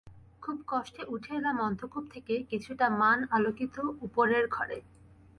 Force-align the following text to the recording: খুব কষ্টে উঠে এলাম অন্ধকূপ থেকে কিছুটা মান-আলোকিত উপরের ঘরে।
খুব 0.41 0.57
কষ্টে 0.67 1.01
উঠে 1.07 1.31
এলাম 1.35 1.57
অন্ধকূপ 1.59 2.03
থেকে 2.13 2.33
কিছুটা 2.51 2.85
মান-আলোকিত 2.99 3.75
উপরের 4.01 4.45
ঘরে। 4.47 4.77